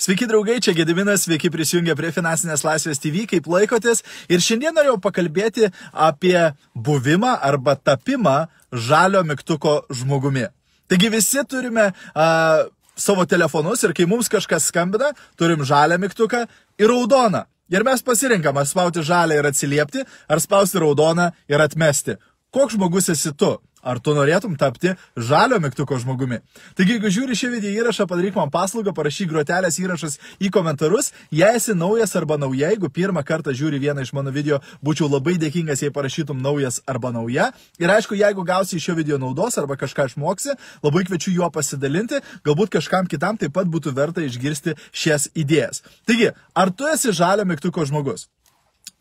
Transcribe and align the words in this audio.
Sveiki 0.00 0.24
draugai, 0.24 0.62
čia 0.64 0.72
Gediminas, 0.72 1.26
sveiki 1.26 1.50
prisijungę 1.52 1.92
prie 1.92 2.08
Finansinės 2.08 2.62
laisvės 2.64 3.02
TV, 3.02 3.26
kaip 3.28 3.44
laikotės. 3.52 3.98
Ir 4.32 4.40
šiandien 4.40 4.72
norėjau 4.72 4.94
pakalbėti 5.04 5.68
apie 5.92 6.38
buvimą 6.72 7.34
arba 7.44 7.74
tapimą 7.76 8.46
žalio 8.72 9.20
mygtuko 9.28 9.74
žmogumi. 9.92 10.46
Taigi 10.88 11.10
visi 11.12 11.44
turime 11.44 11.90
uh, 11.92 12.62
savo 12.96 13.26
telefonus 13.28 13.84
ir 13.84 13.92
kai 13.92 14.08
mums 14.08 14.32
kažkas 14.32 14.70
skambina, 14.72 15.12
turim 15.36 15.68
žalią 15.68 16.00
mygtuką 16.00 16.46
ir 16.80 16.88
raudoną. 16.88 17.44
Ir 17.68 17.84
mes 17.84 18.00
pasirinkam, 18.00 18.56
ar 18.56 18.72
spausti 18.72 19.04
žalę 19.04 19.36
ir 19.36 19.52
atsiliepti, 19.52 20.08
ar 20.32 20.40
spausti 20.40 20.80
raudoną 20.80 21.28
ir 21.44 21.60
atmesti. 21.60 22.16
Koks 22.56 22.80
žmogus 22.80 23.12
esi 23.12 23.36
tu? 23.36 23.52
Ar 23.82 23.98
tu 23.98 24.12
norėtum 24.12 24.56
tapti 24.60 24.92
žalio 25.16 25.56
mygtuko 25.62 25.96
žmogumi? 26.00 26.40
Taigi, 26.76 26.96
jeigu 26.96 27.12
žiūri 27.12 27.36
šį 27.38 27.48
video 27.54 27.70
įrašą, 27.80 28.04
padaryk 28.10 28.36
man 28.36 28.52
paslaugą, 28.52 28.92
parašyk 28.96 29.30
grotelės 29.32 29.78
įrašas 29.80 30.18
į 30.36 30.50
komentarus. 30.52 31.12
Jei 31.32 31.56
esi 31.56 31.72
naujas 31.76 32.12
arba 32.20 32.36
nauja, 32.40 32.68
jeigu 32.68 32.90
pirmą 32.92 33.22
kartą 33.24 33.54
žiūri 33.56 33.80
vieną 33.80 34.04
iš 34.04 34.12
mano 34.16 34.32
video, 34.34 34.60
būčiau 34.84 35.08
labai 35.08 35.38
dėkingas, 35.40 35.80
jei 35.80 35.94
parašytum 35.94 36.42
naujas 36.44 36.82
arba 36.86 37.12
nauja. 37.14 37.50
Ir 37.80 37.92
aišku, 37.94 38.18
jeigu 38.20 38.44
gausi 38.44 38.76
iš 38.76 38.90
šio 38.90 38.98
video 38.98 39.20
naudos 39.22 39.56
arba 39.60 39.78
kažką 39.80 40.10
išmoksi, 40.10 40.56
labai 40.84 41.06
kviečiu 41.08 41.32
juo 41.38 41.48
pasidalinti, 41.54 42.20
galbūt 42.44 42.76
kažkam 42.76 43.08
kitam 43.08 43.40
taip 43.40 43.56
pat 43.56 43.70
būtų 43.70 43.94
verta 43.96 44.26
išgirsti 44.26 44.76
šias 44.92 45.30
idėjas. 45.32 45.80
Taigi, 46.04 46.34
ar 46.52 46.74
tu 46.74 46.88
esi 46.90 47.16
žalio 47.16 47.48
mygtuko 47.48 47.88
žmogus? 47.88 48.28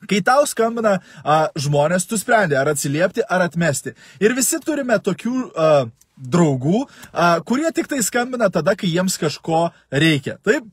Kai 0.07 0.21
tau 0.25 0.45
skambina 0.47 0.97
a, 1.23 1.39
žmonės, 1.59 2.07
tu 2.07 2.19
sprendi 2.19 2.55
ar 2.55 2.71
atsiliepti, 2.71 3.25
ar 3.27 3.43
atmesti. 3.49 3.95
Ir 4.23 4.35
visi 4.37 4.61
turime 4.63 4.99
tokių 5.03 5.35
a, 5.51 5.69
draugų, 6.19 6.83
a, 7.11 7.31
kurie 7.47 7.69
tik 7.75 7.89
tai 7.91 7.99
skambina 8.05 8.51
tada, 8.53 8.77
kai 8.79 8.91
jiems 8.91 9.19
kažko 9.19 9.67
reikia. 9.91 10.37
Taip, 10.45 10.67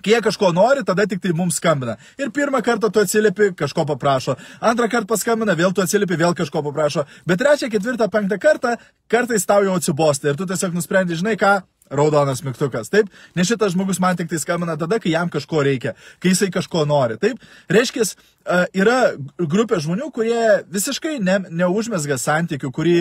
Kai 0.00 0.14
jie 0.14 0.20
kažko 0.24 0.50
nori, 0.56 0.84
tada 0.86 1.04
tik 1.08 1.20
tai 1.20 1.32
mums 1.36 1.58
skambina. 1.60 1.96
Ir 2.16 2.30
pirmą 2.32 2.62
kartą 2.64 2.88
tu 2.92 3.02
atsiliepi, 3.02 3.50
kažko 3.56 3.84
paprašo. 3.90 4.36
Antrą 4.64 4.88
kartą 4.88 5.10
paskambina, 5.12 5.56
vėl 5.58 5.74
tu 5.76 5.84
atsiliepi, 5.84 6.16
vėl 6.20 6.32
kažko 6.36 6.62
paprašo. 6.64 7.04
Bet 7.28 7.42
trečią, 7.42 7.68
ketvirtą, 7.72 8.08
penktą 8.12 8.38
kartą 8.40 8.76
kartais 9.12 9.44
tau 9.44 9.64
jau 9.66 9.76
atsibosta. 9.76 10.30
Ir 10.32 10.40
tu 10.40 10.48
tiesiog 10.48 10.72
nusprendi, 10.76 11.18
žinai 11.20 11.36
ką, 11.40 11.58
raudonas 11.90 12.42
mygtukas, 12.46 12.90
taip? 12.92 13.10
Nes 13.36 13.48
šitas 13.50 13.74
žmogus 13.74 14.00
man 14.02 14.18
tik 14.18 14.30
tai 14.30 14.40
skambina 14.42 14.76
tada, 14.80 15.00
kai 15.02 15.14
jam 15.14 15.30
kažko 15.32 15.64
reikia, 15.66 15.94
kai 16.22 16.34
jisai 16.34 16.50
kažko 16.54 16.86
nori, 16.88 17.18
taip? 17.20 17.40
Reiškia, 17.70 18.06
yra 18.74 18.98
grupė 19.38 19.80
žmonių, 19.82 20.10
kurie 20.14 20.40
visiškai 20.72 21.18
ne, 21.22 21.38
neužmesga 21.62 22.16
santykių, 22.20 22.70
kurie, 22.74 22.98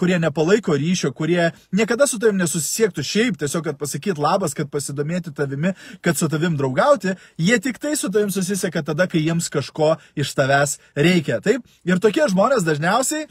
kurie 0.00 0.18
nepalaiko 0.22 0.76
ryšio, 0.78 1.12
kurie 1.16 1.50
niekada 1.74 2.06
su 2.06 2.20
tavim 2.22 2.38
nesusisiektų 2.40 3.04
šiaip, 3.06 3.40
tiesiog, 3.40 3.64
kad 3.66 3.80
pasakyt 3.80 4.20
labas, 4.22 4.54
kad 4.56 4.70
pasidomėti 4.72 5.34
tavimi, 5.36 5.74
kad 6.04 6.18
su 6.18 6.28
tavim 6.32 6.56
draugauti, 6.58 7.16
jie 7.38 7.58
tik 7.62 7.80
tai 7.82 7.96
su 7.98 8.12
tavim 8.12 8.30
susisieka 8.34 8.84
tada, 8.86 9.08
kai 9.10 9.24
jiems 9.24 9.50
kažko 9.52 9.96
iš 10.16 10.36
tavęs 10.38 10.78
reikia, 10.96 11.40
taip? 11.44 11.66
Ir 11.88 12.00
tokie 12.02 12.28
žmonės 12.30 12.66
dažniausiai 12.66 13.26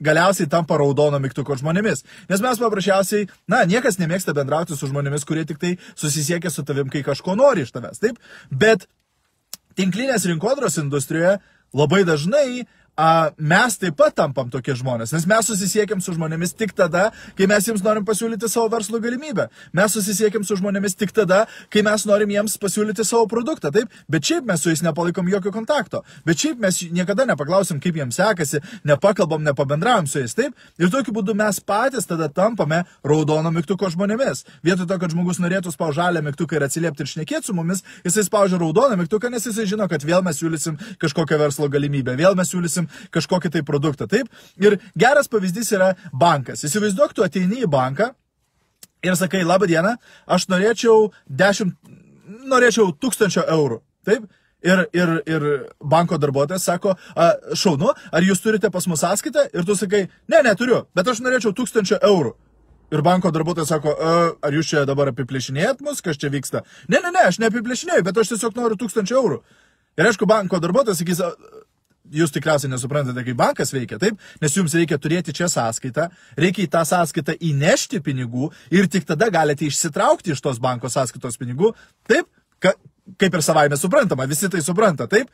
galiausiai 0.00 0.48
tampa 0.50 0.78
raudono 0.80 1.20
mygtuko 1.22 1.56
žmonėmis. 1.60 2.04
Nes 2.30 2.42
mes 2.44 2.62
paprasčiausiai, 2.62 3.28
na, 3.50 3.62
niekas 3.68 4.00
nemėgsta 4.00 4.34
bendrauti 4.36 4.76
su 4.76 4.88
žmonėmis, 4.90 5.26
kurie 5.28 5.44
tik 5.48 5.60
tai 5.62 5.76
susisiekia 5.94 6.52
su 6.52 6.64
tavim, 6.66 6.90
kai 6.92 7.04
kažko 7.06 7.36
nori 7.38 7.66
iš 7.66 7.74
tavęs, 7.76 8.02
taip? 8.02 8.20
Bet 8.50 8.88
tinklinės 9.78 10.26
rinkodaros 10.28 10.80
industrijoje 10.82 11.38
labai 11.76 12.02
dažnai 12.08 12.64
a, 12.96 13.30
mes 13.36 13.76
taip 13.78 13.96
pat 14.00 14.14
tampam 14.16 14.48
tokie 14.50 14.74
žmonės, 14.78 15.12
nes 15.14 15.26
mes 15.28 15.50
susisiekiam 15.52 16.00
su 16.02 16.14
žmonėmis 16.16 16.54
tik 16.56 16.72
tada, 16.76 17.10
kai 17.36 17.48
mes 17.50 17.68
jiems 17.68 17.84
norim 17.84 18.06
pasiūlyti 18.08 18.48
savo 18.50 18.70
verslo 18.72 19.00
galimybę. 19.02 19.48
Mes 19.76 19.92
susisiekiam 19.94 20.44
su 20.46 20.56
žmonėmis 20.56 20.96
tik 20.96 21.12
tada, 21.16 21.44
kai 21.70 21.84
mes 21.86 22.06
norim 22.08 22.32
jiems 22.32 22.56
pasiūlyti 22.60 23.04
savo 23.04 23.28
produktą, 23.30 23.70
taip? 23.74 23.92
Bet 24.10 24.24
šiaip 24.24 24.48
mes 24.48 24.64
su 24.64 24.72
jais 24.72 24.84
nepalaikom 24.86 25.28
jokio 25.28 25.52
kontakto. 25.54 26.02
Bet 26.24 26.40
šiaip 26.40 26.60
mes 26.64 26.80
niekada 26.90 27.28
nepaklausim, 27.28 27.80
kaip 27.82 28.00
jiems 28.00 28.16
sekasi, 28.16 28.62
nepakalbam, 28.88 29.44
nepabendravom 29.46 30.08
su 30.08 30.24
jais, 30.24 30.34
taip? 30.38 30.56
Ir 30.80 30.92
tokiu 30.92 31.14
būdu 31.20 31.36
mes 31.36 31.60
patys 31.60 32.08
tada 32.08 32.28
tampame 32.32 32.82
raudono 33.04 33.52
mygtuko 33.54 33.92
žmonėmis. 33.92 34.44
Vietoj 34.66 34.88
to, 34.88 35.00
kad 35.00 35.12
žmogus 35.12 35.40
norėtų 35.42 35.72
spausti 35.74 35.90
žalią 36.00 36.22
mygtuką 36.24 36.56
ir 36.56 36.66
atsiliepti 36.66 37.04
ir 37.04 37.10
šnekėti 37.10 37.50
su 37.50 37.54
mumis, 37.56 37.82
jisai 38.04 38.24
spaudžia 38.26 38.60
raudoną 38.60 38.98
mygtuką, 39.00 39.30
nes 39.32 39.46
jisai 39.46 39.66
žino, 39.68 39.88
kad 39.90 40.04
vėl 40.06 40.22
mes 40.26 40.38
siūlysim 40.38 40.78
kažkokią 41.02 41.38
verslo 41.40 41.68
galimybę, 41.72 42.14
vėl 42.18 42.36
mes 42.38 42.52
siūlysim 42.52 42.79
kažkokį 43.14 43.52
tai 43.56 43.62
produktą. 43.66 44.08
Taip? 44.10 44.30
Ir 44.60 44.78
geras 44.98 45.30
pavyzdys 45.30 45.72
yra 45.76 45.92
bankas. 46.12 46.64
Įsivaizduok, 46.66 47.14
tu 47.16 47.26
ateini 47.26 47.64
į 47.64 47.70
banką 47.70 48.12
ir 49.02 49.16
sakai, 49.16 49.44
labą 49.44 49.68
dieną, 49.70 49.94
aš 50.26 50.48
norėčiau 50.52 51.10
10, 51.28 51.72
norėčiau 52.50 52.92
1000 53.00 53.46
eurų. 53.46 53.80
Taip? 54.06 54.28
Ir, 54.60 54.82
ir, 54.92 55.10
ir 55.24 55.44
banko 55.80 56.18
darbuotojas 56.20 56.66
sako, 56.68 56.92
a, 57.16 57.30
šaunu, 57.56 57.94
ar 58.12 58.24
jūs 58.24 58.42
turite 58.44 58.68
pas 58.72 58.84
mus 58.90 59.00
sąskaitą? 59.00 59.46
Ir 59.56 59.64
tu 59.64 59.76
sakai, 59.76 60.02
ne, 60.28 60.42
neturiu, 60.44 60.82
bet 60.94 61.08
aš 61.08 61.22
norėčiau 61.24 61.54
1000 61.56 61.96
eurų. 61.96 62.34
Ir 62.90 63.04
banko 63.06 63.30
darbuotojas 63.32 63.70
sako, 63.70 63.94
ar 64.42 64.52
jūs 64.52 64.72
čia 64.72 64.84
dabar 64.84 65.12
apiplėšinėjat 65.12 65.80
mus, 65.86 66.02
kas 66.04 66.18
čia 66.20 66.28
vyksta? 66.32 66.64
Ne, 66.90 66.98
ne, 66.98 67.12
ne, 67.14 67.24
aš 67.30 67.38
neapiplėšinėjau, 67.40 68.04
bet 68.04 68.20
aš 68.20 68.34
tiesiog 68.34 68.58
noriu 68.58 68.76
1000 68.80 69.14
eurų. 69.14 69.40
Ir 69.96 70.08
aišku, 70.10 70.26
banko 70.28 70.60
darbuotojas 70.60 71.00
sakys, 71.00 71.22
jūs 72.08 72.32
tikriausiai 72.34 72.70
nesuprantate, 72.72 73.24
kaip 73.26 73.38
bankas 73.38 73.72
veikia, 73.74 73.98
taip? 74.00 74.18
Nes 74.42 74.56
jums 74.56 74.74
reikia 74.76 74.98
turėti 74.98 75.34
čia 75.36 75.48
sąskaitą, 75.52 76.08
reikia 76.40 76.64
į 76.64 76.70
tą 76.72 76.84
sąskaitą 76.88 77.36
įnešti 77.50 78.00
pinigų 78.04 78.50
ir 78.74 78.88
tik 78.90 79.06
tada 79.08 79.30
galite 79.32 79.68
išsitraukti 79.68 80.34
iš 80.34 80.42
tos 80.44 80.60
banko 80.62 80.90
sąskaitos 80.92 81.38
pinigų, 81.40 81.74
taip? 82.08 82.28
Ka, 82.60 82.74
kaip 83.20 83.34
ir 83.36 83.44
savaime 83.44 83.78
suprantama, 83.80 84.28
visi 84.30 84.50
tai 84.52 84.62
supranta, 84.64 85.08
taip? 85.10 85.30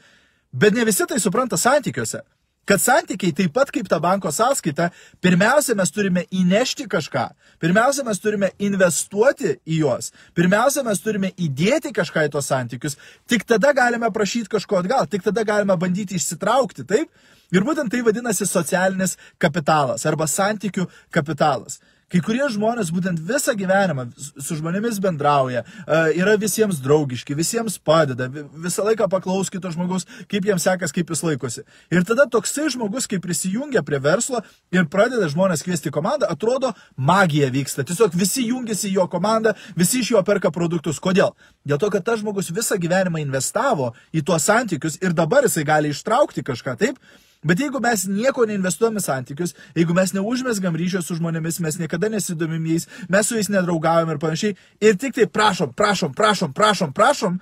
Bet 0.52 0.74
ne 0.76 0.84
visi 0.86 1.06
tai 1.08 1.18
supranta 1.22 1.58
santykiuose. 1.60 2.22
Kad 2.66 2.82
santykiai 2.82 3.34
taip 3.36 3.52
pat 3.54 3.70
kaip 3.70 3.86
ta 3.86 4.00
banko 4.02 4.32
sąskaita, 4.34 4.88
pirmiausia, 5.22 5.76
mes 5.78 5.92
turime 5.94 6.24
įnešti 6.34 6.88
kažką. 6.90 7.28
Pirmiausia, 7.62 8.02
mes 8.06 8.18
turime 8.18 8.50
investuoti 8.58 9.52
į 9.62 9.78
juos. 9.84 10.10
Pirmiausia, 10.34 10.82
mes 10.86 10.98
turime 11.04 11.30
įdėti 11.38 11.94
kažką 11.94 12.26
į 12.26 12.32
tos 12.34 12.50
santykius. 12.50 12.98
Tik 13.30 13.46
tada 13.46 13.70
galime 13.76 14.10
prašyti 14.10 14.50
kažko 14.56 14.80
atgal, 14.82 15.06
tik 15.06 15.22
tada 15.22 15.46
galime 15.46 15.78
bandyti 15.78 16.18
išsitraukti, 16.18 16.86
taip? 16.90 17.12
Ir 17.54 17.62
būtent 17.62 17.92
tai 17.92 18.02
vadinasi 18.02 18.48
socialinis 18.50 19.14
kapitalas 19.38 20.02
arba 20.10 20.26
santykių 20.26 20.88
kapitalas. 21.14 21.78
Kai 22.06 22.20
kurie 22.22 22.44
žmonės 22.54 22.92
būtent 22.94 23.18
visą 23.26 23.50
gyvenimą 23.58 24.04
su 24.14 24.54
žmonėmis 24.54 25.00
bendrauja, 25.02 25.64
e, 25.66 25.96
yra 26.20 26.36
visiems 26.38 26.78
draugiški, 26.84 27.34
visiems 27.34 27.80
padeda, 27.82 28.28
visą 28.30 28.84
laiką 28.86 29.08
paklaus 29.10 29.50
kito 29.50 29.72
žmogus, 29.74 30.06
kaip 30.30 30.46
jiems 30.46 30.62
sekas, 30.68 30.94
kaip 30.94 31.10
jis 31.10 31.24
laikosi. 31.26 31.64
Ir 31.90 32.06
tada 32.06 32.28
toksai 32.30 32.68
žmogus, 32.70 33.10
kai 33.10 33.18
prisijungia 33.18 33.82
prie 33.82 33.98
verslo 33.98 34.44
ir 34.70 34.86
pradeda 34.86 35.26
žmonės 35.34 35.66
kviesti 35.66 35.90
komandą, 35.90 36.30
atrodo, 36.30 36.70
magija 36.94 37.50
vyksta. 37.50 37.82
Tiesiog 37.82 38.14
visi 38.14 38.46
jungiasi 38.52 38.92
į 38.92 39.00
jo 39.00 39.10
komandą, 39.10 39.56
visi 39.74 40.04
iš 40.04 40.14
jo 40.14 40.22
perka 40.22 40.54
produktus. 40.54 41.02
Kodėl? 41.02 41.34
Dėl 41.66 41.82
to, 41.82 41.90
kad 41.90 42.06
tas 42.06 42.22
žmogus 42.22 42.54
visą 42.54 42.78
gyvenimą 42.78 43.18
investavo 43.26 43.96
į 44.14 44.22
tuos 44.22 44.46
santykius 44.46 45.02
ir 45.02 45.10
dabar 45.10 45.50
jisai 45.50 45.66
gali 45.66 45.90
ištraukti 45.90 46.46
kažką, 46.46 46.78
taip? 46.78 47.02
Bet 47.46 47.60
jeigu 47.62 47.80
mes 47.82 48.06
nieko 48.10 48.46
neinvestuojame 48.48 49.00
santykius, 49.00 49.54
jeigu 49.76 49.94
mes 49.94 50.12
neužmesgam 50.16 50.76
ryšio 50.76 51.02
su 51.04 51.14
žmonėmis, 51.18 51.60
mes 51.62 51.78
niekada 51.78 52.10
nesidomim 52.10 52.64
jais, 52.72 52.88
mes 53.08 53.28
su 53.28 53.38
jais 53.38 53.50
nedraugaujam 53.52 54.10
ir 54.10 54.18
panašiai, 54.22 54.56
ir 54.82 54.98
tik 54.98 55.14
tai 55.14 55.28
prašom, 55.30 55.72
prašom, 55.78 56.14
prašom, 56.14 56.52
prašom, 56.56 56.92
prašom, 56.96 57.38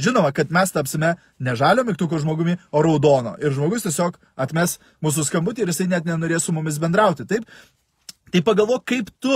žinoma, 0.00 0.32
kad 0.32 0.50
mes 0.50 0.72
tapsime 0.72 1.14
ne 1.38 1.56
žalio 1.56 1.84
mygtuko 1.84 2.18
žmogumi, 2.18 2.56
o 2.72 2.82
raudono. 2.82 3.36
Ir 3.42 3.52
žmogus 3.52 3.84
tiesiog 3.84 4.16
atmes 4.36 4.78
mūsų 5.04 5.26
skambutį 5.28 5.66
ir 5.66 5.74
jisai 5.74 5.90
net 5.92 6.08
nenorės 6.08 6.48
su 6.48 6.56
mumis 6.56 6.80
bendrauti. 6.80 7.28
Taip? 7.28 7.44
Tai 8.32 8.40
pagalvok, 8.46 8.84
kaip 8.88 9.10
tu 9.20 9.34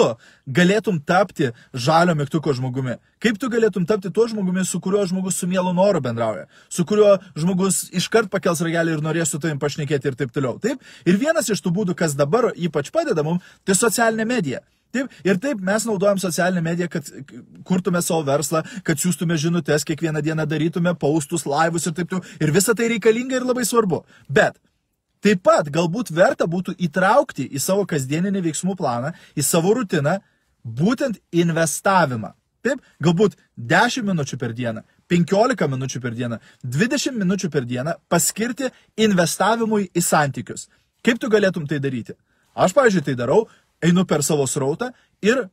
galėtum 0.59 0.99
tapti 1.05 1.51
žalio 1.87 2.15
mygtuko 2.17 2.55
žmogumi. 2.57 2.97
Kaip 3.21 3.41
tu 3.41 3.51
galėtum 3.53 3.85
tapti 3.89 4.13
tuo 4.15 4.25
žmogumi, 4.31 4.65
su 4.65 4.81
kuriuo 4.81 5.05
žmogus 5.11 5.41
su 5.41 5.49
mielu 5.51 5.75
noru 5.77 6.01
bendrauja. 6.05 6.47
Su 6.73 6.87
kuriuo 6.89 7.17
žmogus 7.37 7.87
iškart 7.97 8.31
pakels 8.33 8.63
ragelį 8.65 8.97
ir 8.97 9.05
norės 9.05 9.35
su 9.35 9.41
tavim 9.43 9.61
pašnekėti 9.61 10.13
ir 10.13 10.17
taip 10.17 10.33
toliau. 10.33 10.57
Taip? 10.63 10.81
Ir 11.05 11.21
vienas 11.21 11.51
iš 11.53 11.61
tų 11.65 11.75
būdų, 11.77 11.99
kas 11.99 12.17
dabar 12.17 12.53
ypač 12.57 12.89
padeda 12.95 13.25
mums, 13.27 13.45
tai 13.69 13.77
socialinė 13.77 14.29
medija. 14.33 14.65
Taip, 14.97 15.13
ir 15.27 15.37
taip 15.43 15.61
mes 15.61 15.85
naudojam 15.85 16.21
socialinę 16.23 16.63
mediją, 16.65 16.89
kad 16.89 17.09
kurtume 17.69 18.01
savo 18.05 18.23
verslą, 18.25 18.63
kad 18.87 19.01
siūstume 19.03 19.37
žinutės, 19.41 19.85
kiekvieną 19.85 20.23
dieną 20.25 20.47
darytume 20.49 20.95
paustus, 20.97 21.45
laivus 21.45 21.89
ir 21.89 21.97
taip 21.99 22.09
toliau. 22.13 22.25
Ir 22.41 22.55
visa 22.55 22.73
tai 22.73 22.89
reikalinga 22.95 23.37
ir 23.37 23.45
labai 23.45 23.67
svarbu. 23.69 24.05
Bet 24.33 24.57
Taip 25.27 25.41
pat 25.43 25.67
galbūt 25.75 26.13
verta 26.15 26.47
būtų 26.47 26.77
įtraukti 26.87 27.49
į 27.51 27.59
savo 27.59 27.83
kasdieninį 27.91 28.45
veiksmų 28.45 28.77
planą, 28.79 29.11
į 29.35 29.43
savo 29.43 29.73
rutiną, 29.75 30.21
būtent 30.63 31.19
investavimą. 31.35 32.31
Taip, 32.63 32.85
galbūt 33.03 33.35
10 33.59 34.07
minučių 34.07 34.39
per 34.39 34.55
dieną, 34.55 34.85
15 35.11 35.67
minučių 35.73 36.03
per 36.05 36.15
dieną, 36.15 36.39
20 36.63 37.19
minučių 37.19 37.51
per 37.51 37.67
dieną 37.67 37.97
paskirti 38.11 38.71
investavimui 39.03 39.89
į 39.91 40.03
santykius. 40.03 40.69
Kaip 41.03 41.19
tu 41.19 41.31
galėtum 41.31 41.67
tai 41.67 41.81
daryti? 41.83 42.15
Aš, 42.55 42.75
pavyzdžiui, 42.79 43.05
tai 43.11 43.19
darau, 43.19 43.49
einu 43.83 44.07
per 44.07 44.23
savo 44.23 44.47
srautą 44.47 44.93
ir 45.27 45.49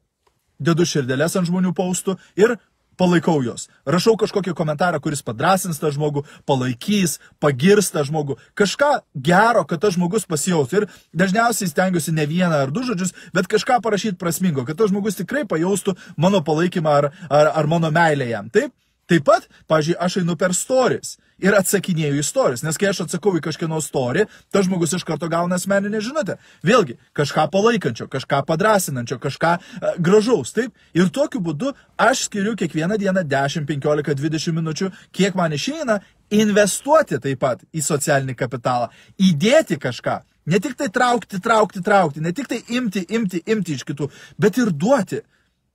dedu 0.62 0.86
širdelės 0.86 1.34
ant 1.40 1.50
žmonių 1.50 1.74
paustų 1.74 2.20
ir 2.38 2.60
palaikau 3.00 3.40
juos. 3.44 3.68
Rašau 3.90 4.16
kažkokį 4.22 4.54
komentarą, 4.58 5.00
kuris 5.04 5.24
padrasins 5.26 5.82
tą 5.82 5.92
žmogų, 5.96 6.26
palaikys, 6.50 7.20
pagirs 7.44 7.92
tą 7.94 8.06
žmogų. 8.08 8.38
Kažką 8.60 8.92
gero, 9.16 9.66
kad 9.70 9.84
tas 9.84 9.98
žmogus 9.98 10.28
pasijaustų. 10.30 10.84
Ir 10.84 10.88
dažniausiai 11.24 11.72
stengiuosi 11.72 12.14
ne 12.16 12.28
vieną 12.30 12.64
ar 12.68 12.74
du 12.74 12.86
žodžius, 12.88 13.16
bet 13.36 13.50
kažką 13.52 13.82
parašyti 13.84 14.20
prasmingo, 14.22 14.66
kad 14.68 14.80
tas 14.80 14.94
žmogus 14.94 15.20
tikrai 15.20 15.46
pajaustų 15.50 15.98
mano 16.18 16.44
palaikymą 16.46 16.96
ar, 17.02 17.12
ar, 17.30 17.52
ar 17.54 17.70
mano 17.70 17.92
meilę 17.94 18.30
jam. 18.30 18.50
Taip? 18.54 18.74
Taip 19.12 19.26
pat, 19.28 19.50
pažiūrėjau, 19.68 20.00
aš 20.00 20.22
einu 20.22 20.38
per 20.40 20.54
stories 20.56 21.18
ir 21.44 21.58
atsakinėju 21.58 22.22
į 22.22 22.26
stories, 22.26 22.64
nes 22.66 22.80
kai 22.80 22.90
aš 22.92 23.04
atsakau 23.06 23.36
į 23.38 23.44
kažkieno 23.44 23.80
story, 23.84 24.26
tas 24.54 24.68
žmogus 24.68 24.96
iš 24.96 25.06
karto 25.08 25.28
gauna 25.32 25.60
asmeninę 25.60 26.02
žinutę. 26.04 26.38
Vėlgi, 26.66 26.98
kažką 27.18 27.50
palaikančio, 27.54 28.08
kažką 28.12 28.44
padrasinančio, 28.48 29.20
kažką 29.24 29.54
uh, 29.60 29.96
gražaus, 30.00 30.54
taip? 30.56 30.74
Ir 30.96 31.12
tokiu 31.14 31.44
būdu 31.44 31.74
aš 32.00 32.28
skiriu 32.30 32.56
kiekvieną 32.60 32.98
dieną 33.02 33.26
10, 33.28 33.68
15, 33.70 34.16
20 34.24 34.60
minučių, 34.60 34.92
kiek 35.12 35.36
man 35.40 35.56
išeina, 35.56 36.00
investuoti 36.34 37.20
taip 37.22 37.42
pat 37.44 37.66
į 37.74 37.84
socialinį 37.84 38.38
kapitalą, 38.40 38.90
įdėti 39.22 39.78
kažką. 39.82 40.22
Ne 40.46 40.60
tik 40.60 40.76
tai 40.80 40.90
traukti, 40.92 41.40
traukti, 41.40 41.84
traukti, 41.84 42.24
ne 42.24 42.34
tik 42.36 42.50
tai 42.52 42.60
imti, 42.76 43.06
imti, 43.16 43.40
imti 43.48 43.78
iš 43.78 43.86
kitų, 43.88 44.10
bet 44.40 44.60
ir 44.60 44.74
duoti. 44.76 45.22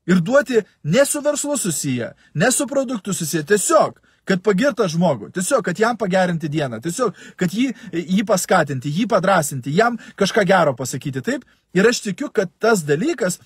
Ir 0.09 0.21
duoti 0.25 0.62
ne 0.88 1.05
su 1.05 1.21
verslu 1.21 1.56
susiję, 1.61 2.14
ne 2.35 2.49
su 2.53 2.67
produktu 2.67 3.12
susiję, 3.12 3.43
tiesiog, 3.44 3.99
kad 4.28 4.42
pagirta 4.44 4.88
žmogų, 4.90 5.30
tiesiog, 5.36 5.62
kad 5.66 5.78
jam 5.80 5.96
pagerinti 5.98 6.50
dieną, 6.52 6.82
tiesiog, 6.84 7.16
kad 7.40 7.54
jį, 7.54 7.70
jį 7.92 8.25
paskatinti, 8.28 8.92
jį 8.92 9.08
padrasinti, 9.10 9.72
jam 9.76 9.96
kažką 10.19 10.44
gero 10.48 10.75
pasakyti. 10.76 11.25
Taip, 11.25 11.46
ir 11.76 11.88
aš 11.88 12.02
tikiu, 12.10 12.28
kad 12.34 12.52
tas 12.60 12.84
dalykas 12.86 13.40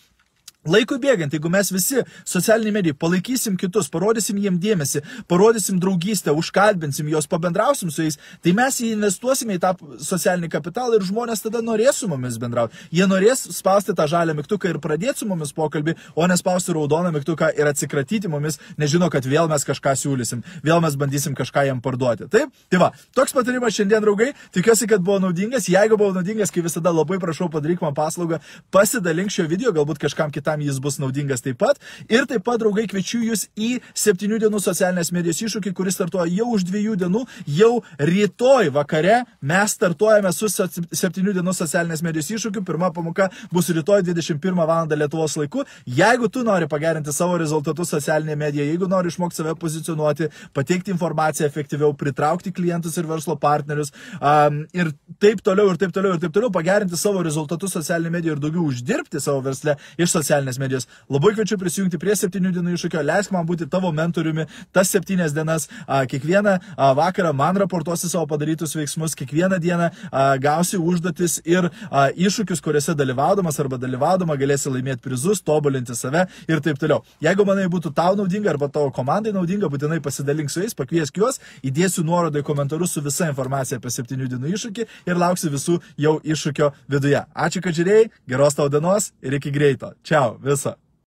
Laikui 0.62 1.00
bėgant, 1.02 1.32
jeigu 1.34 1.50
mes 1.50 1.72
visi 1.74 2.04
socialiniai 2.22 2.76
medijai 2.76 2.94
palaikysim 2.94 3.56
kitus, 3.58 3.88
parodysim 3.90 4.36
jiem 4.38 4.60
dėmesį, 4.62 5.00
parodysim 5.26 5.80
draugystę, 5.82 6.30
užkalbinsim 6.38 7.08
juos, 7.10 7.26
pabendrausim 7.26 7.90
su 7.90 8.04
jais, 8.04 8.16
tai 8.38 8.52
mes 8.54 8.78
investuosime 8.86 9.56
į 9.56 9.62
tą 9.64 9.72
socialinį 10.06 10.52
kapitalą 10.52 11.00
ir 11.00 11.06
žmonės 11.08 11.42
tada 11.42 11.64
norės 11.66 11.98
su 11.98 12.06
mumis 12.06 12.36
bendrauti. 12.38 12.78
Jie 12.94 13.08
norės 13.10 13.42
spausti 13.56 13.90
tą 13.98 14.06
žalią 14.06 14.36
mygtuką 14.38 14.70
ir 14.70 14.78
pradėti 14.84 15.24
su 15.24 15.26
mumis 15.26 15.50
pokalbį, 15.56 15.96
o 16.14 16.28
nespausti 16.30 16.76
raudoną 16.78 17.10
mygtuką 17.18 17.50
ir 17.58 17.72
atsikratyti 17.72 18.30
mumis, 18.30 18.60
nežino, 18.78 19.10
kad 19.10 19.26
vėl 19.26 19.50
mes 19.50 19.66
kažką 19.66 19.96
siūlysim, 19.98 20.46
vėl 20.62 20.78
mes 20.86 20.94
bandysim 20.94 21.34
kažką 21.34 21.66
jam 21.72 21.82
parduoti. 21.82 22.30
Taip? 22.30 22.54
Tai 22.70 22.82
va, 22.84 22.92
toks 23.18 23.34
patarimas 23.34 23.74
šiandien, 23.74 24.06
draugai, 24.06 24.30
tikiuosi, 24.54 24.86
kad 24.94 25.02
buvo 25.02 25.18
naudingas. 25.26 25.66
Jeigu 25.66 25.98
buvo 25.98 26.14
naudingas, 26.14 26.54
kaip 26.54 26.70
visada 26.70 26.94
labai 26.94 27.18
prašau 27.18 27.50
padaryk 27.50 27.82
man 27.82 27.98
paslaugą, 27.98 28.38
pasidalink 28.70 29.34
šio 29.34 29.50
video, 29.50 29.74
galbūt 29.74 29.98
kažkam 30.06 30.30
kitam 30.30 30.51
kitam 30.52 30.62
jis 30.62 30.80
bus 30.80 30.98
naudingas 30.98 31.42
taip 31.42 31.58
pat. 31.58 31.78
Ir 32.08 32.26
taip 32.26 32.44
pat, 32.44 32.60
draugai, 32.60 32.86
kviečiu 32.86 33.22
jūs 33.24 33.48
į 33.56 33.80
7 33.94 34.38
dienų 34.38 34.60
socialinės 34.60 35.12
medijos 35.12 35.40
iššūkį, 35.42 35.72
kuris 35.74 35.94
startuoja 35.94 36.30
jau 36.32 36.52
už 36.52 36.64
2 36.68 36.96
dienų, 36.96 37.26
jau 37.46 37.82
rytoj 37.98 38.70
vakare 38.72 39.24
mes 39.40 39.72
startuojame 39.72 40.32
su 40.32 40.48
7 40.48 41.32
dienų 41.32 41.52
socialinės 41.54 42.02
medijos 42.02 42.30
iššūkiu. 42.30 42.64
Pirma 42.64 42.92
pamoka 42.92 43.30
bus 43.52 43.68
rytoj 43.70 44.02
21 44.02 44.66
val. 44.66 44.88
Lietuvos 44.92 45.36
laiku. 45.36 45.62
Jeigu 45.86 46.28
tu 46.28 46.42
nori 46.44 46.66
pagerinti 46.68 47.12
savo 47.14 47.36
rezultatus 47.38 47.90
socialinėje 47.92 48.38
medijoje, 48.38 48.72
jeigu 48.72 48.88
nori 48.90 49.08
išmokti 49.12 49.38
save 49.38 49.54
pozicionuoti, 49.60 50.28
pateikti 50.56 50.90
informaciją 50.92 51.46
efektyviau, 51.48 51.92
pritraukti 51.96 52.52
klientus 52.52 52.96
ir 52.98 53.06
verslo 53.08 53.36
partnerius 53.40 53.92
um, 54.18 54.62
ir 54.74 54.90
taip 55.22 55.42
toliau, 55.44 55.70
ir 55.72 55.80
taip 55.80 55.94
toliau, 55.94 56.16
ir 56.16 56.22
taip 56.22 56.34
toliau, 56.34 56.50
pagerinti 56.52 56.98
savo 56.98 57.22
rezultatus 57.24 57.76
socialinėje 57.78 58.16
medijoje 58.16 58.36
ir 58.36 58.42
daugiau 58.42 58.66
uždirbti 58.68 59.22
savo 59.22 59.42
versle 59.44 59.76
iš 60.00 60.12
socialinės 60.12 60.41
socialinės 60.42 60.58
medijos. 60.58 60.86
Labai 61.10 61.32
kviečiu 61.36 61.58
prisijungti 61.58 61.98
prie 61.98 62.14
septynių 62.16 62.52
dienų 62.52 62.74
iššūkio, 62.76 63.02
leisk 63.02 63.32
man 63.32 63.46
būti 63.46 63.68
tavo 63.70 63.92
mentoriumi 63.92 64.46
tas 64.72 64.90
septynias 64.90 65.32
dienas. 65.32 65.68
A, 65.86 66.04
kiekvieną 66.06 66.58
vakarą 66.96 67.32
man 67.32 67.56
raportuosi 67.56 68.08
savo 68.08 68.26
padarytus 68.26 68.74
veiksmus, 68.76 69.14
kiekvieną 69.14 69.58
dieną 69.62 69.90
gausi 70.42 70.78
užduotis 70.78 71.40
ir 71.44 71.70
iššūkius, 71.92 72.62
kuriuose 72.62 72.94
dalyvaudamas 72.94 73.58
arba 73.60 73.78
dalyvaudama 73.78 74.36
galėsi 74.36 74.70
laimėti 74.70 75.02
prizus, 75.02 75.42
tobulinti 75.42 75.94
save 75.94 76.26
ir 76.48 76.60
taip 76.60 76.78
toliau. 76.80 77.02
Jeigu 77.22 77.46
manai 77.46 77.68
būtų 77.70 77.92
tau 77.94 78.16
naudinga 78.18 78.52
arba 78.52 78.68
tavo 78.68 78.90
komandai 78.94 79.32
naudinga, 79.32 79.70
būtinai 79.70 80.00
pasidalink 80.02 80.50
su 80.50 80.62
jais, 80.62 80.74
pakviesk 80.74 81.18
juos, 81.18 81.40
įdėsiu 81.62 82.04
nuorodą 82.06 82.42
į 82.42 82.46
komentarus 82.46 82.96
su 82.96 83.04
visa 83.04 83.28
informacija 83.30 83.78
apie 83.78 83.92
septynių 83.92 84.30
dienų 84.32 84.54
iššūkį 84.56 84.88
ir 85.08 85.22
lauksiu 85.24 85.52
visų 85.52 85.78
jau 86.00 86.18
iššūkio 86.22 86.72
viduje. 86.92 87.24
Ačiū, 87.34 87.62
kad 87.64 87.76
žiūrėjai, 87.76 88.10
geros 88.28 88.58
tau 88.58 88.70
dienos 88.72 89.12
ir 89.22 89.38
iki 89.38 89.54
greito. 89.54 89.94
Čia. 90.32 90.38
Ciao, 90.38 90.38
visa. 90.38 90.91